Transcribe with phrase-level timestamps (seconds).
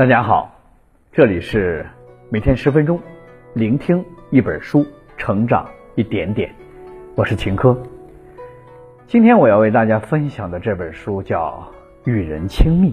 [0.00, 0.50] 大家好，
[1.12, 1.84] 这里是
[2.30, 2.98] 每天十分钟，
[3.52, 4.82] 聆听一本书，
[5.18, 6.50] 成长一点点。
[7.14, 7.78] 我是秦科。
[9.06, 11.70] 今天我要为大家分享的这本书叫
[12.10, 12.92] 《与人亲密》，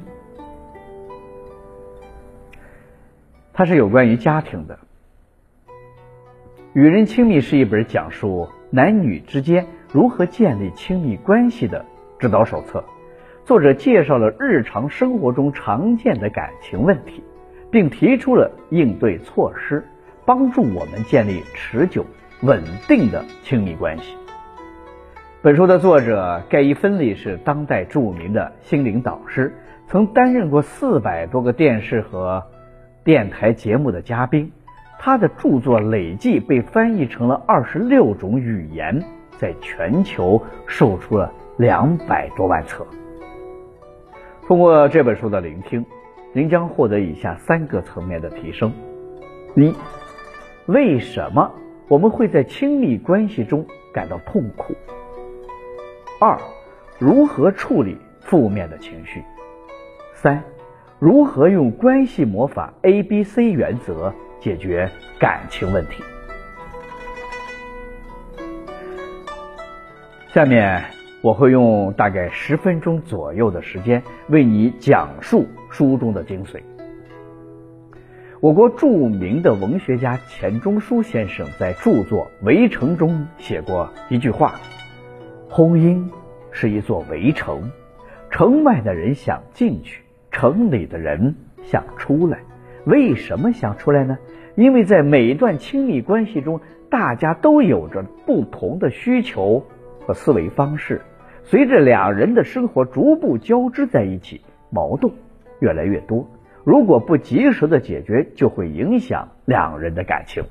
[3.53, 4.75] 它是有关于家庭的。
[6.73, 11.85] 《与人亲密》是一本讲述男女之间如何建立亲密关系的
[12.19, 12.83] 指导手册。
[13.47, 17.23] 作者介绍了日常生活中常见的感情问题，
[17.71, 19.81] 并提出了应对措施，
[20.25, 22.05] 帮助我们建立持久、
[22.41, 24.17] 稳定的亲密关系。
[25.41, 29.55] 本书的作者盖伊·芬利是当代著名的心灵导师，
[29.87, 32.43] 曾担任过四百多个电视和
[33.05, 34.51] 电台节目的嘉宾。
[34.99, 39.01] 他的著作累计被翻译成了二十六种语言，
[39.37, 42.85] 在全球售出了两百多万册。
[44.47, 45.85] 通过这本书的聆听，
[46.31, 48.71] 您将获得以下三个层面的提升：
[49.55, 49.75] 一、
[50.67, 51.51] 为什么
[51.89, 54.73] 我们会在亲密关系中感到痛苦？
[56.21, 56.39] 二、
[56.97, 59.21] 如何处理负面的情绪？
[60.13, 60.41] 三、
[60.97, 66.01] 如何用关系魔法 A B C 原则解决感情问题？
[70.33, 70.96] 下面。
[71.21, 76.61] 我会用大概十分钟左右的时间为你讲述书中的精髓。
[78.39, 84.53] 我国著名的文学家钱钟书先生在著作《围城》中写过一句话
[85.49, 86.07] ：“婚姻
[86.51, 87.71] 是一座围城，
[88.29, 92.37] 城外的人想进去，城里的人想出来。
[92.85, 94.15] 为什么想出来呢？
[94.55, 99.65] 因为在每一段亲密关系中，大家都有着不同的需求
[100.07, 101.01] 和思维方式。”
[101.43, 105.13] 随着两人的生活逐步交织在一起，矛盾
[105.59, 106.27] 越来越多。
[106.63, 110.43] 如果不及时的解决，就会影响两人的感情。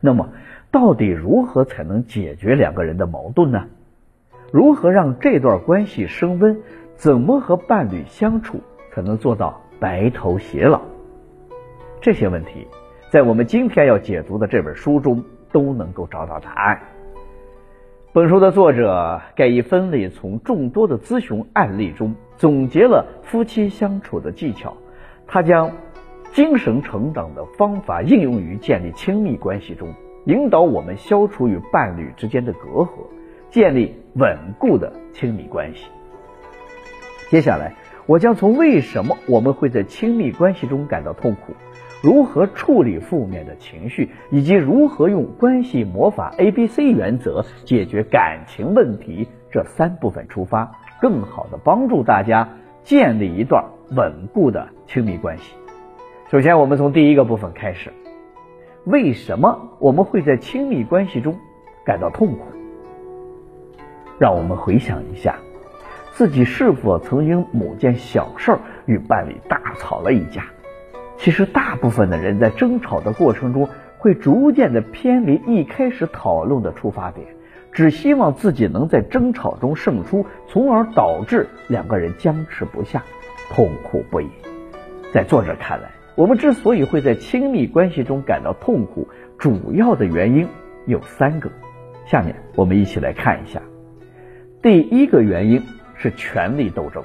[0.00, 0.28] 那么，
[0.70, 3.66] 到底如何才能解决两个人的矛盾呢？
[4.52, 6.60] 如何让这段关系升温？
[6.94, 8.60] 怎么和伴侣相处
[8.92, 10.80] 才能做到白头偕老？
[12.00, 12.68] 这些问题，
[13.10, 16.80] 在我们今天要解读的这本书中都能够找到答案。
[18.12, 24.76] 本书的作者盖伊·芬利从众多的咨询案例中总结了夫妻相处的技巧，
[25.28, 25.70] 他将
[26.32, 29.94] 精神成长的方法应用于建立亲密关系中，
[30.24, 32.88] 引导我们消除与伴侣之间的隔阂，
[33.48, 35.86] 建立稳固的亲密关系。
[37.30, 37.74] 接下来，
[38.06, 41.52] 我将从为什么我们会在亲密关系中感到痛苦。
[42.02, 52.48] 如何处理负面的情绪，以及如何用关系魔法 A B C 原则解决感情问题，这三部分出发，更好的帮助大家
[52.82, 55.54] 建立一段稳固的亲密关系。
[56.30, 57.92] 首先，我们从第一个部分开始。
[58.84, 61.36] 为什么我们会在亲密关系中
[61.84, 62.38] 感到痛苦？
[64.18, 65.38] 让我们回想一下，
[66.12, 68.56] 自己是否曾因某件小事
[68.86, 70.46] 与伴侣大吵了一架？
[71.22, 77.26] 其实，大部分的人在争吵的过程中，会逐渐的偏离一开始讨论的出发点，
[77.72, 83.02] 只希望自己能在争吵中胜出，从而导致两个人僵持不下，
[83.50, 84.30] 痛苦不已。
[85.12, 90.48] 在作者看来，我们之所以会在亲密关系中感到痛苦，主要的原因
[90.86, 91.50] 有三个。
[92.06, 93.60] 下面我们一起来看一下。
[94.62, 95.62] 第一个原因
[95.96, 97.04] 是权力斗争。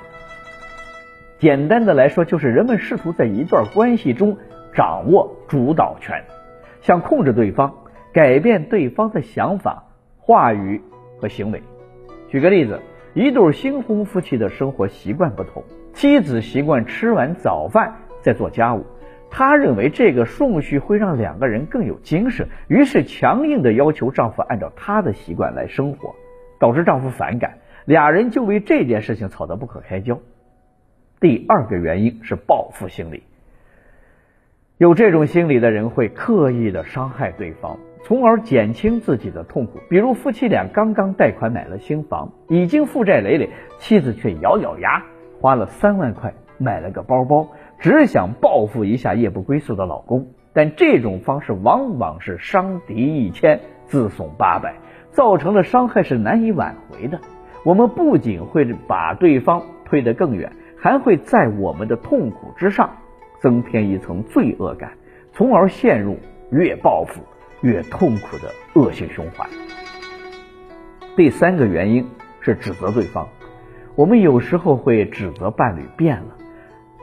[1.37, 4.37] 简单的来说，就是人们试图在一段关系中
[4.73, 6.23] 掌握主导权，
[6.81, 7.73] 想控制对方，
[8.13, 9.83] 改变对方的想法、
[10.17, 10.81] 话语
[11.19, 11.61] 和行为。
[12.29, 12.79] 举个例子，
[13.13, 15.61] 一对新婚夫妻的生活习惯不同，
[15.93, 18.85] 妻子习惯吃完早饭再做家务，
[19.29, 26.15] 她认为这个顺序会让两个人更有精神，于是强硬的要求丈夫按照她的习惯来生活，
[26.59, 30.17] 导致丈夫反感，俩人就为这件事情吵得不可开交。
[31.19, 33.23] 第二个原因是报复心理，
[34.77, 39.79] 有这种心理的人会刻意的伤害对方，从而减轻自己的痛苦。
[39.89, 43.49] 比如夫妻俩刚刚贷款买了新房，已经负债累累，
[43.79, 45.01] 妻子却咬咬牙
[45.39, 47.47] 花了三万块买了个包包，
[47.79, 50.27] 只想报复一下夜不归宿的老公。
[50.51, 54.75] 但这种方式往往是伤敌一千，自损八百，
[55.11, 57.19] 造成的伤害是难以挽回的。
[57.63, 60.51] 我们不仅会把对方推得更远。
[60.85, 62.91] 还会在我们的痛苦之上
[63.39, 64.91] 增添一层罪恶感，
[65.33, 66.15] 从而陷入
[66.51, 67.23] 越报复
[67.61, 69.49] 越痛苦的恶性循环。
[71.15, 72.07] 第三个原因
[72.39, 73.27] 是指责对方，
[73.95, 76.37] 我们有时候会指责伴侣变了，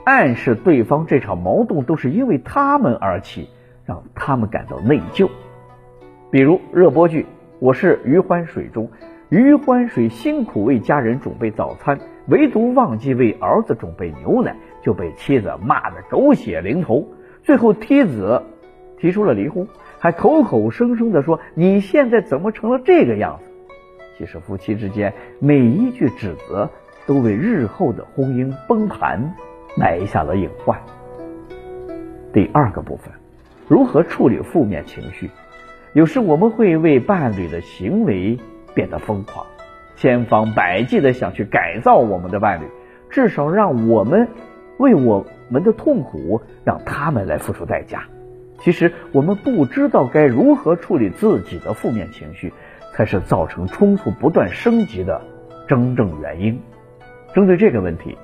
[0.04, 3.48] 暗示对方这场矛盾都是因为他们而起，
[3.84, 5.28] 让他们感到内疚。
[6.30, 7.22] 比如热播剧
[7.58, 8.88] 《我是余欢水》中，
[9.32, 17.08] 余欢水辛苦为家人准备早餐，唯独忘记为儿子准备牛奶，就被妻子骂得狗血淋头。
[17.42, 18.42] 最后妻子
[18.98, 19.66] 提出了离婚，
[19.98, 23.50] 还口口声声的说：“你现在怎么成了这个样子？”
[24.18, 26.68] 其实夫妻之间每一句指责，
[27.06, 29.32] 都为日后的婚姻崩盘。
[29.74, 30.78] 埋下了隐患。
[32.34, 33.10] 第二个部分，
[33.66, 35.30] 如何处理负面情绪？
[35.94, 38.38] 有时我们会为伴侣的行为
[38.74, 39.46] 变得疯狂，
[39.96, 42.64] 千方百计的想去改造我们的伴侣，
[43.10, 44.28] 至少让我们
[44.78, 48.04] 为我们的痛苦让他们来付出代价。
[48.58, 52.52] 其实我们不知道该如何处理自己的负面情绪，
[52.92, 55.20] 才是造成冲突不断升级的
[55.68, 56.60] 真正原因。
[57.34, 58.16] 针对这个问题。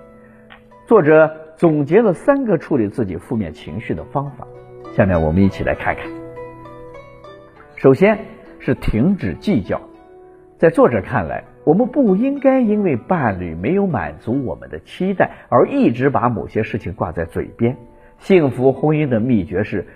[0.86, 4.46] 作者总结了三个处理自己负面情绪的方法，
[4.96, 6.04] 下面我们一起来看看。
[7.76, 8.18] 首先
[8.58, 9.82] 是停止计较，
[10.58, 17.76] 在作者看来，我们不应该因为伴侣没有满足我们的期待而一直把某些事情挂在嘴边。
[18.19, 19.87] 幸福婚姻的秘诀是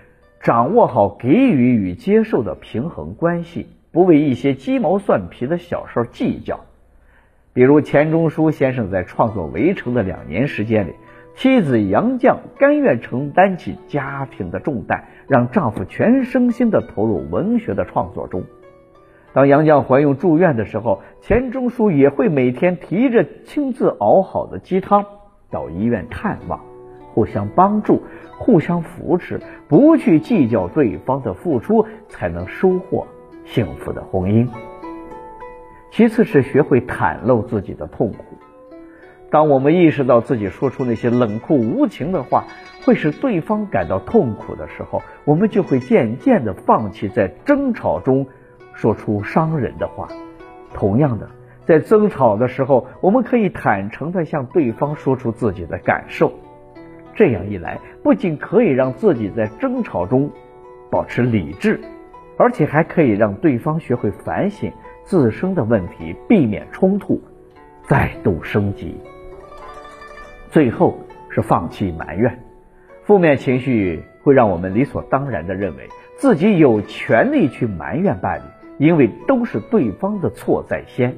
[0.40, 6.60] 掌握好给予与接受的平衡关系，不为一些鸡毛蒜皮的小事计较。
[7.52, 10.92] 比如钱钟书先生在创作《围城》的两年时间里，
[11.34, 18.44] 妻子杨绛甘愿承担起家庭的重担，让丈夫全身心地投入文学的创作中。
[19.34, 25.04] 当杨绛怀孕住院的时候，钱钟书也会每天提着亲自熬好的鸡汤
[25.50, 26.60] 到医院探望，
[27.14, 28.02] 互相帮助，
[28.38, 33.06] 互相扶持，不去计较对方的付出，才能收获
[33.46, 34.46] 幸福的婚姻。
[35.90, 38.24] 其次是学会袒露自己的痛苦。
[39.30, 42.44] 当我们意识到自己说出那些冷酷无情的话
[42.84, 48.26] 会使对方感到痛苦的时候，我们就会渐渐的放弃在争吵中
[48.74, 50.08] 说出伤人的话。
[50.74, 51.28] 同样的，
[51.66, 56.32] 在争吵的时候，我们可以坦诚的向对方说出自己的感受。
[57.14, 60.30] 这样一来，不仅可以让自己在争吵中
[60.90, 61.80] 保持理智，
[62.38, 64.72] 而且还可以让对方学会反省。
[65.04, 67.20] 自身的问题，避免冲突
[67.82, 68.96] 再度升级。
[70.48, 70.96] 最后
[71.28, 72.44] 是放弃埋怨，
[73.02, 78.42] 负面情绪会让我们理所当然的认为自己有权利去埋怨伴侣，
[78.82, 81.14] 因为都是对方的错在先。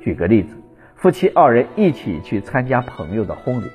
[0.00, 0.54] 举个例子，
[0.94, 3.66] 夫妻二人一起去参加朋友的婚礼，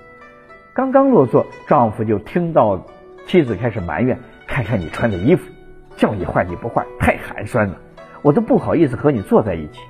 [0.73, 2.85] 刚刚落座，丈夫就听到
[3.25, 4.17] 妻子开始埋怨
[4.47, 5.51] ：“看看你穿的衣服，
[5.97, 7.77] 叫你换你不换，太寒酸了。”
[8.23, 9.81] 我都不好意思和你坐在一起。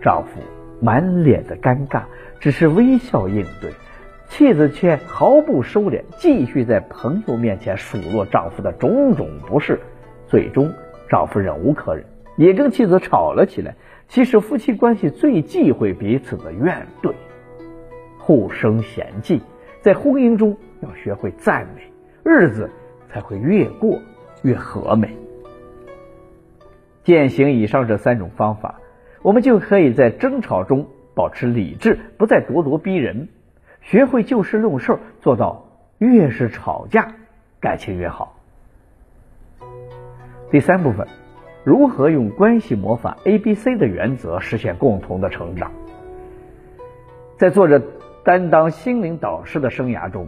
[0.00, 0.40] 丈夫
[0.80, 2.02] 满脸的尴尬，
[2.38, 3.72] 只是微笑应对，
[4.28, 9.80] 妻子却毫不收敛，继续在朋友面前数落丈夫的种种不是。
[10.28, 10.72] 最终，
[11.08, 12.04] 丈夫忍无可忍，
[12.40, 13.76] 也跟妻子吵了起来。
[14.08, 17.12] 其实，夫妻关系最忌讳彼此的怨怼，
[18.18, 19.42] 互生嫌忌。
[19.82, 21.82] 在婚姻中，要学会赞美，
[22.24, 22.70] 日子
[23.10, 24.00] 才会越过
[24.42, 25.14] 越和美。
[27.04, 28.80] 践行以上这三种方法，
[29.22, 33.28] 我们就可以在争吵中保持理智，不再咄咄逼人，
[33.82, 35.66] 学会就事论事，做到
[35.98, 37.14] 越是吵架，
[37.60, 38.34] 感情越好。
[40.50, 41.06] 第三部分，
[41.62, 45.70] 如何用关系魔法 A B C 的原则实现共同的成长？
[47.36, 47.82] 在作者
[48.24, 50.26] 担当心灵导师的生涯中，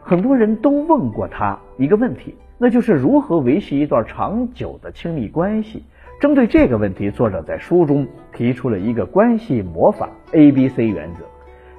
[0.00, 5.84] 很多人都问过他一个问题，那就是如何维系一段长久的亲密关系。
[6.18, 11.24] 针对这个问题，作者在书中提出了一个关系魔法 A B C 原则。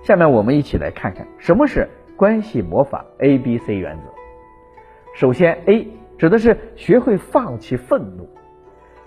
[0.03, 4.03] 下面我们一起来看看什么是关系魔法 A B C 原则。
[5.15, 5.87] 首先，A
[6.19, 8.29] 指的是学会放弃愤怒。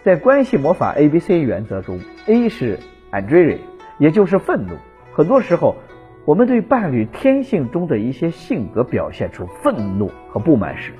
[0.09, 2.79] 在关系魔法 A B C 原则中，A 是
[3.12, 3.59] Andrea，
[3.99, 4.73] 也就是愤怒。
[5.12, 5.77] 很多时候，
[6.25, 10.95] 我们对伴侣天性中的一些性格表现出愤怒和不满时，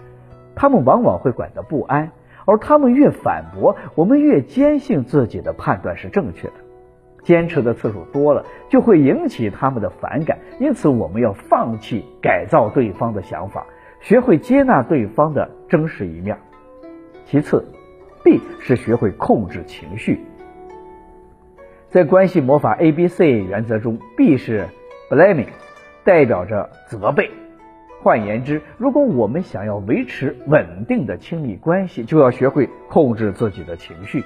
[0.55, 2.12] 他们往往会感到不安。
[2.45, 6.55] 而他们越反驳，我们越坚信自己的判断是正确的。
[7.23, 10.38] 坚持的次数多了，就会引起他们的反感。
[10.61, 13.67] 因此，我们要放弃改造对方的想法，
[14.03, 16.37] 学会接纳对方的真实一面。
[17.25, 17.65] 其次
[18.28, 20.20] ，B 是学会控制情绪。
[21.88, 24.66] 在关系魔法 A B C 原则中，B 是
[25.11, 25.47] blaming，
[26.04, 27.30] 代表着责备。
[28.02, 34.23] 换言之，如果我们想要维持稳定的亲密关系，就要学会控制自己的情绪。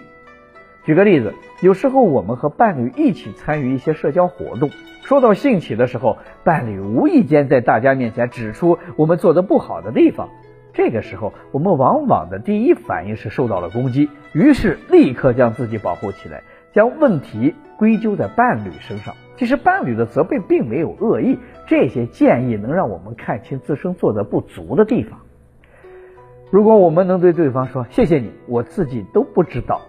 [0.84, 1.32] 举个例子，
[1.62, 4.68] 有时候我们和伴侣一起参与一些社交活动，
[5.04, 10.28] 说到兴起的时候，伴侣无意间在大家面前指出我们做的不好的地方，
[10.74, 19.14] 这个时候我们往往的第一反应是受到了攻击，于是立刻将自己保护起来，将问题归咎在伴侣身上。
[19.36, 25.20] 其实伴侣的责备并没有恶意，这些建议能让我们看清自身做的不足的地方。
[26.50, 29.80] 如果我们能对对方说“谢谢你，我自己都不知道”。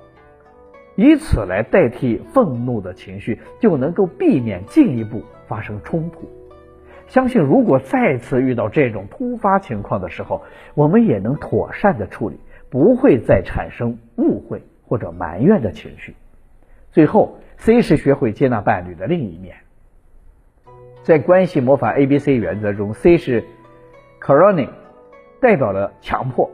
[0.95, 6.29] 以此来代替愤怒的情绪，就能够避免进一步发生冲突。
[7.13, 10.41] 相信如果再次遇到这种突发情况的时候，
[10.73, 12.39] 我们也能妥善的处理，
[12.71, 16.15] 不会再产生误会或者埋怨的情绪。
[16.89, 19.57] 最后，C 是学会接纳伴侣的另一面。
[21.03, 23.43] 在关系魔法 A B C 原则中，C 是
[24.19, 24.69] Coroning，
[25.39, 26.49] 代表了强迫。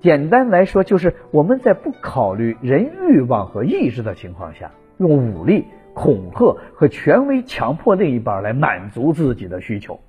[0.00, 10.00] 简单来说，就是我们在不考虑人欲望和意志的情况下，用武力、恐吓和权威强迫另一半来满足自己的需求。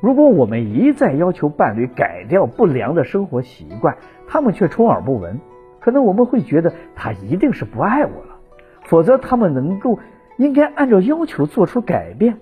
[0.00, 3.96] 如果我们一再要求伴侣改掉不良的生活习惯，
[4.28, 5.40] 他们却充耳不闻，
[5.80, 8.36] 可能我们会觉得他一定是不爱我了，
[8.84, 9.98] 否则他们能够
[10.36, 12.38] 应该按照要求做出改变。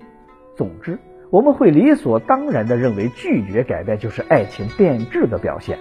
[0.56, 0.98] 总之，
[1.30, 5.78] 我们会理所当然地认为拒绝改变就是爱情变质的表现。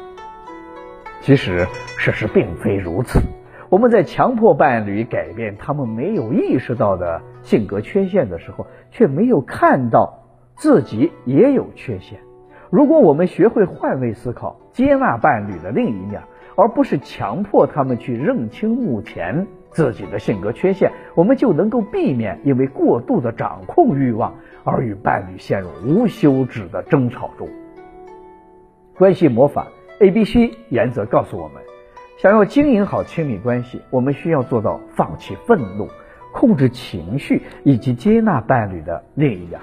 [1.22, 1.66] 其实
[1.98, 3.20] 事实并非如此。
[3.74, 10.20] 我们在强迫伴侣改变他们没有意识到的性格缺陷的时候，却没有看到
[10.53, 12.20] 自己也有缺陷。
[12.70, 16.22] 如果我们学会换位思考，接纳伴侣的另一面，
[16.56, 27.50] 而不是强迫他们去认清目前自己的性格缺陷，我们就能够避免因为过度的掌控欲望而与伴侣陷入无休止的争吵中。
[29.00, 29.65] 关系魔法。
[30.00, 31.63] A、B、C 原则告诉我们，
[32.24, 35.89] 想要经营好亲密关系，我们需要做到放弃愤怒、
[36.32, 39.62] 控制情绪以及接纳伴侣的另一样。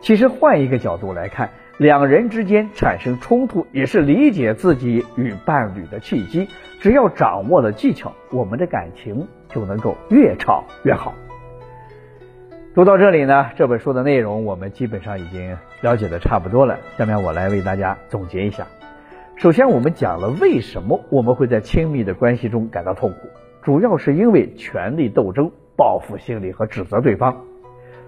[0.00, 6.46] 其实换一个角度来看，两人之间产生冲突也是理解自己与伴侣的契机。
[6.78, 11.12] 只要掌握了技巧，我们的感情就能够越吵越好。
[12.72, 16.78] 读到这里呢，这本书的内容我们基本上已经了解的差不多了。
[16.96, 18.64] 下面我来为大家总结一下。
[19.36, 23.28] 首先，我们讲了为什么我们会在亲密的关系中感到痛苦，
[23.60, 27.36] 主要是因为权力斗争、报复心理和指责对方。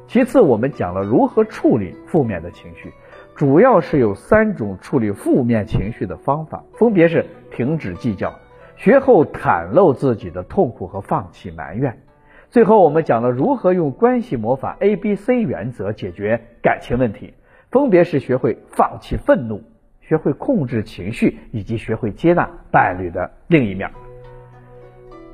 [0.06, 2.90] 其次，我们讲了如何处理负面的情绪，
[3.36, 8.34] 主要是有三种处理负面情绪的方法，分别是停止计较、
[8.76, 12.00] 学后袒露自己的痛苦和放弃埋怨。
[12.48, 17.34] 最后，我们讲了如何用关系魔法 A、B、C 原则解决感情问题，
[17.70, 19.62] 分别是学会放弃愤怒。
[20.08, 23.90] 学会控制情绪，以及学会接纳伴侣的另一面。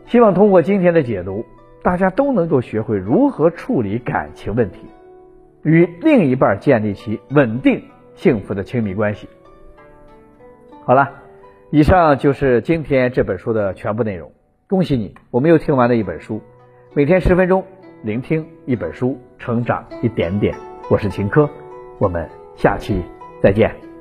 [0.06, 1.46] 希望通过今天的解读，
[1.84, 4.80] 大家都能够学会如何处理感情问题，
[5.62, 7.84] 与另一半建立起稳定
[8.16, 9.28] 幸福的亲密关系。
[10.84, 11.22] 好了，
[11.70, 14.32] 以上就是今天这本书的全部内容。
[14.66, 16.42] 恭喜你，我们又听完了一本书。
[16.94, 17.64] 每天十分钟，
[18.02, 20.52] 聆听一本书，成长一点点。
[20.90, 21.48] 我是秦科，
[22.00, 23.00] 我们下期
[23.40, 23.93] 再见。